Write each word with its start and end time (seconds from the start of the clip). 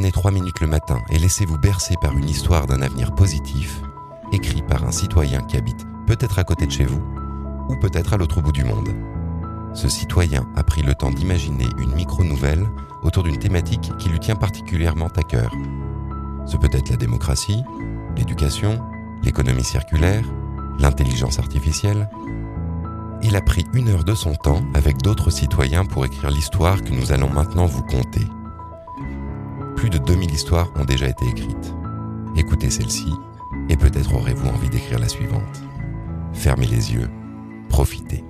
Prenez 0.00 0.12
trois 0.12 0.30
minutes 0.30 0.60
le 0.60 0.66
matin 0.66 0.98
et 1.10 1.18
laissez-vous 1.18 1.58
bercer 1.58 1.94
par 2.00 2.16
une 2.16 2.26
histoire 2.26 2.66
d'un 2.66 2.80
avenir 2.80 3.14
positif, 3.14 3.82
écrit 4.32 4.62
par 4.62 4.82
un 4.86 4.92
citoyen 4.92 5.42
qui 5.42 5.58
habite 5.58 5.84
peut-être 6.06 6.38
à 6.38 6.44
côté 6.44 6.66
de 6.66 6.72
chez 6.72 6.86
vous, 6.86 7.02
ou 7.68 7.76
peut-être 7.76 8.14
à 8.14 8.16
l'autre 8.16 8.40
bout 8.40 8.50
du 8.50 8.64
monde. 8.64 8.88
Ce 9.74 9.90
citoyen 9.90 10.48
a 10.56 10.64
pris 10.64 10.80
le 10.80 10.94
temps 10.94 11.10
d'imaginer 11.10 11.66
une 11.76 11.94
micro-nouvelle 11.94 12.66
autour 13.02 13.24
d'une 13.24 13.38
thématique 13.38 13.92
qui 13.98 14.08
lui 14.08 14.18
tient 14.18 14.36
particulièrement 14.36 15.10
à 15.16 15.22
cœur. 15.22 15.52
Ce 16.46 16.56
peut 16.56 16.70
être 16.72 16.88
la 16.88 16.96
démocratie, 16.96 17.62
l'éducation, 18.16 18.80
l'économie 19.22 19.64
circulaire, 19.64 20.24
l'intelligence 20.78 21.38
artificielle. 21.38 22.08
Il 23.22 23.36
a 23.36 23.42
pris 23.42 23.66
une 23.74 23.90
heure 23.90 24.04
de 24.04 24.14
son 24.14 24.34
temps 24.34 24.62
avec 24.72 24.96
d'autres 25.02 25.28
citoyens 25.28 25.84
pour 25.84 26.06
écrire 26.06 26.30
l'histoire 26.30 26.82
que 26.82 26.92
nous 26.94 27.12
allons 27.12 27.28
maintenant 27.28 27.66
vous 27.66 27.82
conter. 27.82 28.26
Plus 29.80 29.88
de 29.88 29.96
2000 29.96 30.30
histoires 30.34 30.70
ont 30.76 30.84
déjà 30.84 31.08
été 31.08 31.26
écrites. 31.26 31.74
Écoutez 32.36 32.68
celle-ci 32.68 33.14
et 33.70 33.78
peut-être 33.78 34.14
aurez-vous 34.14 34.50
envie 34.50 34.68
d'écrire 34.68 34.98
la 34.98 35.08
suivante. 35.08 35.62
Fermez 36.34 36.66
les 36.66 36.92
yeux, 36.92 37.08
profitez. 37.70 38.22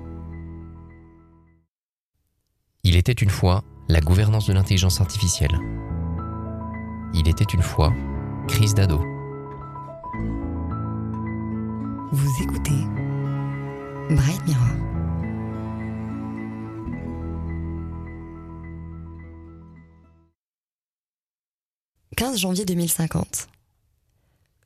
Il 2.84 2.94
était 2.94 3.10
une 3.10 3.30
fois 3.30 3.64
la 3.88 3.98
gouvernance 3.98 4.46
de 4.46 4.52
l'intelligence 4.52 5.00
artificielle. 5.00 5.58
Il 7.14 7.26
était 7.28 7.42
une 7.42 7.62
fois 7.62 7.92
crise 8.46 8.74
d'ado. 8.74 9.02
Vous 12.12 12.42
écoutez 12.44 12.86
Bright 14.08 14.46
Mirror. 14.46 14.89
«15 22.20 22.36
janvier 22.36 22.66
2050. 22.66 23.48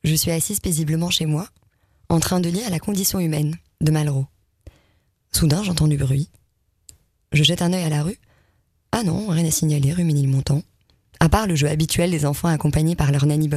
Je 0.03 0.15
suis 0.17 0.33
assise 0.33 0.59
paisiblement 0.59 1.11
chez 1.11 1.25
moi, 1.25 1.49
en 2.09 2.19
train 2.19 2.41
de 2.41 2.49
lire 2.49 2.69
La 2.69 2.81
condition 2.81 3.21
humaine 3.21 3.57
de 3.81 3.93
Malraux. 3.93 4.27
Soudain, 5.31 5.63
j'entends 5.63 5.87
du 5.87 5.97
bruit. 5.97 6.29
Je 7.31 7.45
jette 7.45 7.63
un 7.63 7.73
œil 7.73 7.85
à 7.85 7.89
la 7.89 8.03
rue. 8.03 8.19
Ah 8.91 9.05
non, 9.05 9.29
rien 9.29 9.47
à 9.47 9.53
signaler, 9.53 9.93
rue 9.93 10.03
Ménilmontant. 10.03 10.65
À 11.21 11.29
part 11.29 11.47
le 11.47 11.55
jeu 11.55 11.69
habituel 11.69 12.11
des 12.11 12.27
enfants 12.27 12.49
accompagnés 12.49 12.97
par 12.97 13.13
leur 13.13 13.25
nanny 13.25 13.49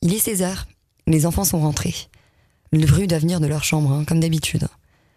Il 0.00 0.14
est 0.14 0.20
16 0.20 0.42
heures. 0.42 0.68
Les 1.08 1.26
enfants 1.26 1.42
sont 1.42 1.58
rentrés. 1.58 1.96
Le 2.70 2.86
bruit 2.86 3.08
doit 3.08 3.18
venir 3.18 3.40
de 3.40 3.48
leur 3.48 3.64
chambre, 3.64 3.90
hein, 3.90 4.04
comme 4.04 4.20
d'habitude. 4.20 4.68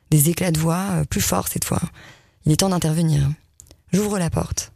Des 0.09 0.31
éclats 0.31 0.51
de 0.51 0.59
voix, 0.59 0.87
euh, 0.93 1.05
plus 1.05 1.21
forts 1.21 1.49
cette 1.49 1.65
fois. 1.65 1.83
Il 2.47 2.51
est 2.51 2.61
temps 2.61 2.69
d'intervenir. 2.69 3.29
J'ouvre 3.93 4.17
la 4.17 4.31
porte. 4.31 4.71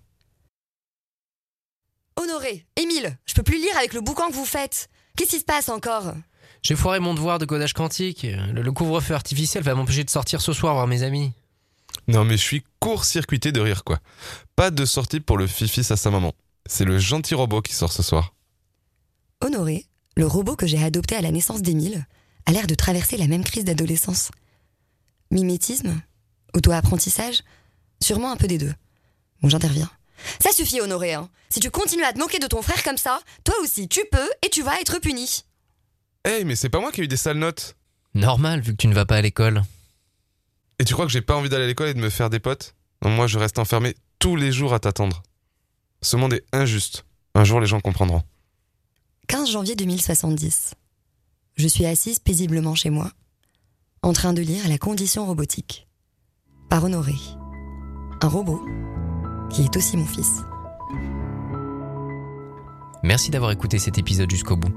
Honoré, 2.19 2.65
Émile, 2.75 3.17
je 3.25 3.33
peux 3.33 3.43
plus 3.43 3.61
lire 3.61 3.77
avec 3.77 3.93
le 3.93 4.01
boucan 4.01 4.27
que 4.27 4.33
vous 4.33 4.43
faites. 4.43 4.89
Qu'est-ce 5.15 5.29
qui 5.29 5.39
se 5.39 5.45
passe 5.45 5.69
encore? 5.69 6.13
J'ai 6.61 6.75
foiré 6.75 6.99
mon 6.99 7.13
devoir 7.13 7.39
de 7.39 7.45
codage 7.45 7.71
quantique. 7.71 8.23
Le, 8.23 8.61
le 8.61 8.71
couvre-feu 8.73 9.13
artificiel 9.13 9.63
va 9.63 9.73
m'empêcher 9.73 10.03
de 10.03 10.09
sortir 10.09 10.41
ce 10.41 10.51
soir 10.51 10.73
voir 10.73 10.85
mes 10.85 11.03
amis. 11.03 11.31
Non 12.09 12.25
mais 12.25 12.35
je 12.35 12.43
suis 12.43 12.63
court-circuité 12.79 13.53
de 13.53 13.61
rire 13.61 13.85
quoi. 13.85 13.99
Pas 14.57 14.69
de 14.69 14.83
sortie 14.83 15.21
pour 15.21 15.37
le 15.37 15.47
fifis 15.47 15.87
à 15.93 15.95
sa 15.95 16.11
maman. 16.11 16.33
C'est 16.65 16.83
le 16.83 16.99
gentil 16.99 17.35
robot 17.35 17.61
qui 17.61 17.73
sort 17.73 17.93
ce 17.93 18.03
soir. 18.03 18.33
Honoré, 19.39 19.85
le 20.17 20.27
robot 20.27 20.57
que 20.57 20.67
j'ai 20.67 20.83
adopté 20.83 21.15
à 21.15 21.21
la 21.21 21.31
naissance 21.31 21.61
d'Émile, 21.61 22.05
a 22.45 22.51
l'air 22.51 22.67
de 22.67 22.75
traverser 22.75 23.15
la 23.15 23.27
même 23.27 23.45
crise 23.45 23.63
d'adolescence. 23.63 24.31
Mimétisme 25.31 26.01
Auto-apprentissage 26.53 27.43
Sûrement 28.01 28.31
un 28.31 28.37
peu 28.37 28.47
des 28.47 28.57
deux. 28.57 28.73
Bon, 29.41 29.47
j'interviens. 29.47 29.89
Ça 30.41 30.51
suffit, 30.51 30.81
Honoré. 30.81 31.13
Hein. 31.13 31.29
Si 31.49 31.59
tu 31.59 31.71
continues 31.71 32.03
à 32.03 32.13
te 32.13 32.19
moquer 32.19 32.39
de 32.39 32.47
ton 32.47 32.61
frère 32.61 32.83
comme 32.83 32.97
ça, 32.97 33.19
toi 33.43 33.55
aussi, 33.61 33.87
tu 33.87 34.01
peux 34.11 34.29
et 34.45 34.49
tu 34.49 34.61
vas 34.61 34.79
être 34.79 34.99
puni. 34.99 35.43
Hey, 36.25 36.45
mais 36.45 36.55
c'est 36.55 36.69
pas 36.69 36.79
moi 36.79 36.91
qui 36.91 37.01
ai 37.01 37.03
eu 37.05 37.07
des 37.07 37.17
sales 37.17 37.37
notes. 37.37 37.75
Normal, 38.13 38.61
vu 38.61 38.71
que 38.71 38.77
tu 38.77 38.87
ne 38.87 38.93
vas 38.93 39.05
pas 39.05 39.17
à 39.17 39.21
l'école. 39.21 39.63
Et 40.79 40.85
tu 40.85 40.93
crois 40.93 41.05
que 41.05 41.11
j'ai 41.11 41.21
pas 41.21 41.35
envie 41.35 41.49
d'aller 41.49 41.65
à 41.65 41.67
l'école 41.67 41.89
et 41.89 41.93
de 41.93 41.99
me 41.99 42.09
faire 42.09 42.29
des 42.29 42.39
potes? 42.39 42.75
Non, 43.03 43.09
moi 43.09 43.27
je 43.27 43.37
reste 43.37 43.59
enfermé 43.59 43.95
tous 44.17 44.35
les 44.35 44.51
jours 44.51 44.73
à 44.73 44.79
t'attendre. 44.79 45.23
Ce 46.01 46.15
monde 46.15 46.33
est 46.33 46.45
injuste. 46.53 47.05
Un 47.35 47.43
jour 47.43 47.59
les 47.59 47.67
gens 47.67 47.79
comprendront. 47.79 48.23
15 49.27 49.51
janvier 49.51 49.75
2070. 49.75 50.73
Je 51.55 51.67
suis 51.67 51.85
assise 51.85 52.19
paisiblement 52.19 52.75
chez 52.75 52.89
moi, 52.89 53.11
en 54.01 54.13
train 54.13 54.33
de 54.33 54.41
lire 54.41 54.67
La 54.69 54.77
condition 54.77 55.25
robotique, 55.25 55.87
par 56.69 56.83
Honoré. 56.85 57.15
Un 58.21 58.27
robot 58.27 58.61
qui 59.49 59.63
est 59.63 59.75
aussi 59.75 59.97
mon 59.97 60.05
fils. 60.05 60.43
Merci 63.03 63.31
d'avoir 63.31 63.51
écouté 63.51 63.79
cet 63.79 63.97
épisode 63.97 64.29
jusqu'au 64.29 64.55
bout. 64.55 64.73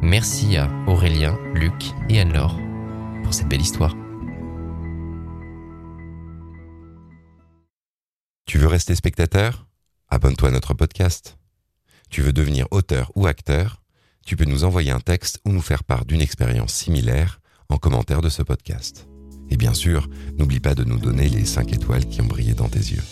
Merci 0.00 0.56
à 0.56 0.70
Aurélien, 0.86 1.38
Luc 1.54 1.92
et 2.08 2.20
Anne-Laure 2.20 2.58
pour 3.22 3.34
cette 3.34 3.48
belle 3.48 3.60
histoire. 3.60 3.94
Tu 8.46 8.58
veux 8.58 8.66
rester 8.66 8.94
spectateur? 8.94 9.66
Abonne-toi 10.08 10.48
à 10.48 10.52
notre 10.52 10.72
podcast. 10.72 11.36
Tu 12.08 12.22
veux 12.22 12.32
devenir 12.32 12.66
auteur 12.70 13.12
ou 13.14 13.26
acteur? 13.26 13.82
Tu 14.24 14.36
peux 14.36 14.46
nous 14.46 14.64
envoyer 14.64 14.90
un 14.90 15.00
texte 15.00 15.40
ou 15.44 15.52
nous 15.52 15.60
faire 15.60 15.84
part 15.84 16.06
d'une 16.06 16.22
expérience 16.22 16.72
similaire 16.72 17.40
en 17.68 17.76
commentaire 17.76 18.22
de 18.22 18.30
ce 18.30 18.42
podcast. 18.42 19.06
Et 19.50 19.56
bien 19.56 19.74
sûr, 19.74 20.08
n'oublie 20.38 20.60
pas 20.60 20.74
de 20.74 20.84
nous 20.84 20.98
donner 20.98 21.28
les 21.28 21.44
5 21.44 21.72
étoiles 21.72 22.06
qui 22.06 22.20
ont 22.20 22.26
brillé 22.26 22.54
dans 22.54 22.68
tes 22.68 22.78
yeux. 22.78 23.02